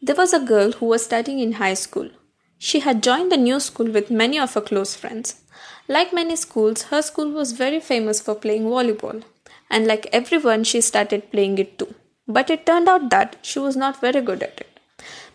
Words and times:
There 0.00 0.14
was 0.14 0.32
a 0.32 0.38
girl 0.38 0.70
who 0.70 0.86
was 0.86 1.04
studying 1.04 1.40
in 1.40 1.54
high 1.54 1.74
school. 1.74 2.08
She 2.56 2.80
had 2.80 3.02
joined 3.02 3.32
the 3.32 3.36
new 3.36 3.58
school 3.58 3.90
with 3.90 4.12
many 4.12 4.38
of 4.38 4.54
her 4.54 4.60
close 4.60 4.94
friends. 4.94 5.42
Like 5.88 6.12
many 6.12 6.36
schools, 6.36 6.82
her 6.82 7.02
school 7.02 7.30
was 7.30 7.50
very 7.50 7.80
famous 7.80 8.20
for 8.20 8.36
playing 8.36 8.64
volleyball, 8.64 9.24
and 9.68 9.88
like 9.88 10.06
everyone, 10.12 10.62
she 10.62 10.80
started 10.80 11.32
playing 11.32 11.58
it 11.58 11.78
too. 11.80 11.94
But 12.28 12.48
it 12.48 12.64
turned 12.64 12.88
out 12.88 13.10
that 13.10 13.38
she 13.42 13.58
was 13.58 13.76
not 13.76 14.00
very 14.00 14.20
good 14.20 14.42
at 14.44 14.60
it. 14.60 14.80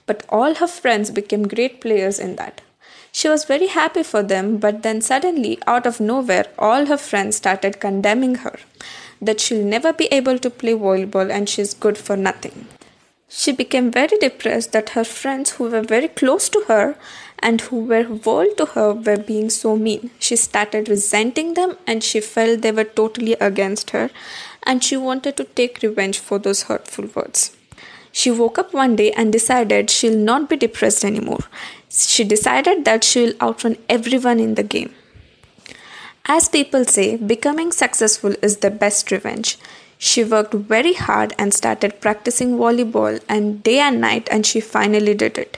But 0.05 0.26
all 0.30 0.55
her 0.55 0.68
friends 0.68 1.11
became 1.11 1.48
great 1.48 1.82
players 1.82 2.18
in 2.18 2.38
that. 2.38 2.61
She 3.11 3.27
was 3.27 3.43
very 3.43 3.68
happy 3.68 4.04
for 4.04 4.23
them, 4.23 4.57
but 4.57 4.82
then 4.82 5.02
suddenly, 5.02 5.59
out 5.68 5.86
of 5.86 6.00
nowhere, 6.00 6.45
all 6.57 6.86
her 6.86 6.98
friends 6.98 7.36
started 7.36 7.82
condemning 7.82 8.36
her 8.36 8.57
that 9.21 9.41
she'll 9.41 9.66
never 9.66 9.91
be 9.91 10.05
able 10.05 10.39
to 10.39 10.50
play 10.50 10.73
volleyball 10.73 11.30
and 11.30 11.50
she's 11.50 11.73
good 11.73 11.98
for 11.98 12.16
nothing. 12.16 12.68
She 13.36 13.52
became 13.52 13.89
very 13.89 14.15
depressed 14.20 14.73
that 14.73 14.89
her 14.89 15.04
friends, 15.04 15.52
who 15.52 15.63
were 15.68 15.82
very 15.82 16.07
close 16.07 16.50
to 16.50 16.65
her 16.68 16.96
and 17.39 17.61
who 17.61 17.79
were 17.79 18.04
world 18.04 18.57
to 18.57 18.68
her, 18.68 18.93
were 18.93 19.18
being 19.18 19.50
so 19.50 19.75
mean. 19.75 20.11
She 20.19 20.36
started 20.36 20.87
resenting 20.87 21.55
them 21.55 21.75
and 21.88 22.04
she 22.04 22.21
felt 22.21 22.61
they 22.61 22.71
were 22.71 22.83
totally 22.83 23.33
against 23.33 23.89
her 23.89 24.11
and 24.61 24.83
she 24.83 24.97
wanted 24.97 25.36
to 25.38 25.46
take 25.46 25.82
revenge 25.82 26.19
for 26.19 26.38
those 26.38 26.64
hurtful 26.64 27.07
words. 27.15 27.57
She 28.11 28.29
woke 28.29 28.60
up 28.60 28.71
one 28.71 28.96
day 28.96 29.11
and 29.14 29.33
decided 29.33 29.89
she'll 29.89 30.15
not 30.15 30.47
be 30.47 30.55
depressed 30.55 31.04
anymore. 31.04 31.46
She 31.89 32.23
decided 32.23 32.86
that 32.86 33.03
she'll 33.03 33.33
outrun 33.41 33.77
everyone 33.89 34.39
in 34.39 34.53
the 34.53 34.63
game. 34.63 34.94
As 36.25 36.47
people 36.50 36.86
say, 36.86 37.17
becoming 37.17 37.72
successful 37.72 38.36
is 38.44 38.58
the 38.58 38.69
best 38.69 39.09
revenge. 39.11 39.58
She 40.06 40.22
worked 40.25 40.53
very 40.53 40.92
hard 40.95 41.34
and 41.39 41.53
started 41.53 42.02
practicing 42.02 42.58
volleyball 42.58 43.22
and 43.30 43.64
day 43.64 43.80
and 43.80 44.02
night 44.02 44.28
and 44.30 44.45
she 44.45 44.59
finally 44.59 45.14
did 45.14 45.38
it. 45.38 45.58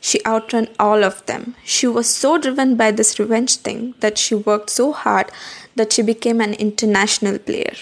She 0.00 0.20
outran 0.24 0.68
all 0.78 1.02
of 1.02 1.26
them. 1.26 1.56
She 1.64 1.88
was 1.88 2.08
so 2.08 2.38
driven 2.38 2.76
by 2.76 2.92
this 2.92 3.18
revenge 3.18 3.56
thing 3.56 3.94
that 3.98 4.18
she 4.18 4.36
worked 4.36 4.70
so 4.70 4.92
hard 4.92 5.32
that 5.74 5.92
she 5.92 6.02
became 6.02 6.40
an 6.40 6.54
international 6.54 7.40
player. 7.40 7.74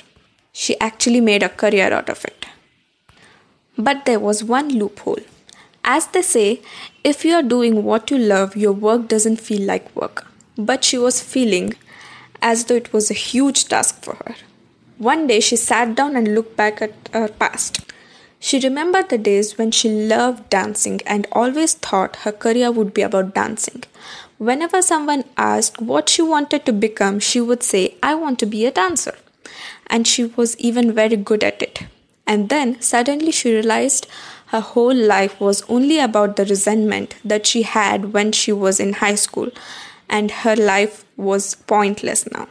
She 0.52 0.80
actually 0.80 1.20
made 1.20 1.42
a 1.42 1.50
career 1.50 1.92
out 1.92 2.08
of 2.08 2.24
it. 2.24 2.46
But 3.76 4.06
there 4.06 4.20
was 4.20 4.42
one 4.42 4.70
loophole. 4.70 5.24
As 5.84 6.06
they 6.06 6.22
say, 6.22 6.62
if 7.04 7.26
you 7.26 7.34
are 7.34 7.42
doing 7.42 7.84
what 7.84 8.10
you 8.10 8.16
love, 8.16 8.56
your 8.56 8.72
work 8.72 9.06
doesn't 9.06 9.42
feel 9.48 9.66
like 9.66 9.94
work. 9.94 10.26
But 10.56 10.82
she 10.82 10.96
was 10.96 11.20
feeling 11.20 11.74
as 12.40 12.64
though 12.64 12.76
it 12.76 12.94
was 12.94 13.10
a 13.10 13.24
huge 13.28 13.66
task 13.66 14.02
for 14.02 14.14
her. 14.14 14.36
One 15.00 15.26
day 15.28 15.40
she 15.40 15.56
sat 15.56 15.94
down 15.94 16.14
and 16.14 16.34
looked 16.34 16.56
back 16.56 16.82
at 16.82 16.92
her 17.14 17.28
past. 17.28 17.90
She 18.38 18.58
remembered 18.60 19.08
the 19.08 19.16
days 19.16 19.56
when 19.56 19.70
she 19.70 19.88
loved 19.88 20.50
dancing 20.50 21.00
and 21.06 21.26
always 21.32 21.72
thought 21.72 22.16
her 22.16 22.32
career 22.32 22.70
would 22.70 22.92
be 22.92 23.00
about 23.00 23.34
dancing. 23.34 23.84
Whenever 24.36 24.82
someone 24.82 25.24
asked 25.38 25.80
what 25.80 26.10
she 26.10 26.20
wanted 26.20 26.66
to 26.66 26.74
become, 26.74 27.18
she 27.18 27.40
would 27.40 27.62
say, 27.62 27.94
I 28.02 28.14
want 28.14 28.38
to 28.40 28.46
be 28.46 28.66
a 28.66 28.70
dancer. 28.70 29.14
And 29.86 30.06
she 30.06 30.26
was 30.26 30.54
even 30.58 30.92
very 30.92 31.16
good 31.16 31.42
at 31.44 31.62
it. 31.62 31.84
And 32.26 32.50
then 32.50 32.78
suddenly 32.82 33.32
she 33.32 33.54
realized 33.54 34.06
her 34.48 34.60
whole 34.60 34.94
life 34.94 35.40
was 35.40 35.62
only 35.70 35.98
about 35.98 36.36
the 36.36 36.44
resentment 36.44 37.14
that 37.24 37.46
she 37.46 37.62
had 37.62 38.12
when 38.12 38.32
she 38.32 38.52
was 38.52 38.78
in 38.78 38.92
high 38.92 39.14
school, 39.14 39.50
and 40.10 40.30
her 40.30 40.56
life 40.56 41.06
was 41.16 41.54
pointless 41.54 42.30
now. 42.30 42.48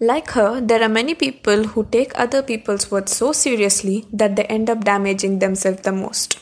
Like 0.00 0.30
her, 0.30 0.60
there 0.60 0.80
are 0.80 0.88
many 0.88 1.14
people 1.16 1.64
who 1.64 1.84
take 1.84 2.12
other 2.14 2.40
people's 2.40 2.88
words 2.88 3.16
so 3.16 3.32
seriously 3.32 4.06
that 4.12 4.36
they 4.36 4.44
end 4.44 4.70
up 4.70 4.84
damaging 4.84 5.40
themselves 5.40 5.82
the 5.82 5.90
most. 5.90 6.38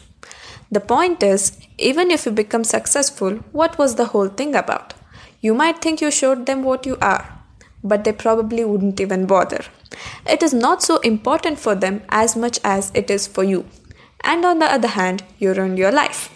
The 0.71 0.81
point 0.81 1.23
is, 1.23 1.57
even 1.79 2.11
if 2.11 2.27
you 2.27 2.33
become 2.33 2.65
successful, 2.65 3.37
what 3.53 3.79
was 3.79 3.95
the 3.95 4.07
whole 4.07 4.29
thing 4.29 4.55
about? 4.55 4.93
You 5.41 5.55
might 5.55 5.81
think 5.81 6.03
you 6.03 6.11
showed 6.11 6.45
them 6.45 6.65
what 6.65 6.85
you 6.85 6.99
are, 7.01 7.33
but 7.83 8.05
they 8.05 8.13
probably 8.13 8.63
wouldn't 8.63 9.01
even 9.01 9.25
bother. 9.25 9.65
It 10.27 10.43
is 10.43 10.53
not 10.53 10.83
so 10.83 10.99
important 10.99 11.59
for 11.59 11.75
them 11.75 12.03
as 12.11 12.37
much 12.37 12.61
as 12.63 12.93
it 12.95 13.11
is 13.11 13.27
for 13.27 13.43
you. 13.43 13.65
And 14.23 14.45
on 14.45 14.59
the 14.59 14.71
other 14.71 14.89
hand, 14.89 15.23
you 15.39 15.55
ruined 15.55 15.79
your 15.79 15.93
life. 15.93 16.29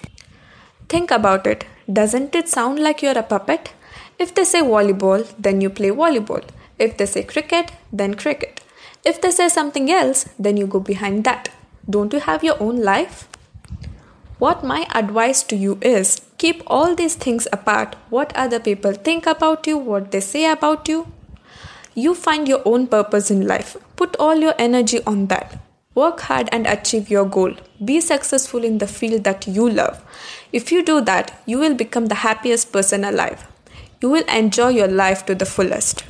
Think 0.89 1.11
about 1.11 1.47
it. 1.47 1.67
Doesn't 1.93 2.35
it 2.35 2.49
sound 2.49 2.79
like 2.79 3.03
you're 3.03 3.19
a 3.19 3.23
puppet? 3.23 3.75
If 4.19 4.35
they 4.35 4.45
say 4.45 4.63
volleyball, 4.63 5.31
then 5.39 5.61
you 5.61 5.69
play 5.69 5.91
volleyball. 5.91 6.45
If 6.81 6.97
they 6.97 7.07
say 7.07 7.23
cricket, 7.23 7.73
then 7.93 8.15
cricket. 8.15 8.63
If 9.05 9.21
they 9.21 9.31
say 9.31 9.49
something 9.49 9.91
else, 9.91 10.29
then 10.39 10.57
you 10.57 10.67
go 10.67 10.81
behind 10.81 11.25
that. 11.25 11.51
Don't 11.89 12.13
you 12.13 12.21
have 12.21 12.43
your 12.43 12.61
own 12.61 12.83
life? 12.83 13.29
What 14.39 14.65
my 14.65 14.87
advice 14.95 15.43
to 15.45 15.57
you 15.57 15.79
is 15.83 16.23
keep 16.39 16.63
all 16.67 16.95
these 16.95 17.15
things 17.15 17.47
apart 17.53 17.97
what 18.09 18.35
other 18.35 18.59
people 18.59 18.95
think 18.95 19.27
about 19.27 19.67
you, 19.67 19.77
what 19.77 20.11
they 20.11 20.21
say 20.21 20.51
about 20.51 20.89
you. 20.89 21.07
You 21.95 22.15
find 22.15 22.49
your 22.49 22.63
own 22.65 22.87
purpose 22.87 23.31
in 23.31 23.47
life. 23.47 23.77
Put 23.97 24.17
all 24.17 24.37
your 24.37 24.55
energy 24.59 25.03
on 25.05 25.27
that. 25.27 25.61
Work 25.95 26.21
hard 26.21 26.49
and 26.53 26.67
achieve 26.67 27.11
your 27.11 27.27
goal. 27.27 27.53
Be 27.85 28.01
successful 28.01 28.65
in 28.65 28.79
the 28.79 28.87
field 28.87 29.25
that 29.25 29.47
you 29.47 29.69
love. 29.69 30.01
If 30.53 30.73
you 30.73 30.83
do 30.83 31.03
that, 31.03 31.43
you 31.45 31.59
will 31.59 31.75
become 31.75 32.07
the 32.07 32.23
happiest 32.27 32.73
person 32.73 33.05
alive. 33.05 33.47
You 34.01 34.09
will 34.09 34.25
enjoy 34.25 34.69
your 34.69 34.89
life 34.89 35.27
to 35.27 35.35
the 35.35 35.45
fullest. 35.45 36.05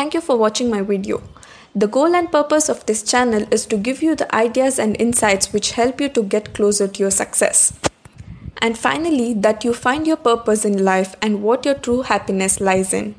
Thank 0.00 0.14
you 0.14 0.22
for 0.22 0.38
watching 0.38 0.70
my 0.70 0.80
video. 0.80 1.22
The 1.74 1.86
goal 1.86 2.14
and 2.16 2.32
purpose 2.32 2.70
of 2.70 2.86
this 2.86 3.02
channel 3.02 3.46
is 3.50 3.66
to 3.66 3.76
give 3.76 4.02
you 4.02 4.16
the 4.16 4.34
ideas 4.34 4.78
and 4.78 4.98
insights 4.98 5.52
which 5.52 5.72
help 5.72 6.00
you 6.00 6.08
to 6.08 6.22
get 6.22 6.54
closer 6.54 6.88
to 6.88 6.98
your 7.02 7.10
success. 7.10 7.74
And 8.62 8.78
finally, 8.78 9.34
that 9.34 9.62
you 9.62 9.74
find 9.74 10.06
your 10.06 10.16
purpose 10.16 10.64
in 10.64 10.86
life 10.86 11.14
and 11.20 11.42
what 11.42 11.66
your 11.66 11.74
true 11.74 12.00
happiness 12.00 12.60
lies 12.62 12.94
in. 12.94 13.14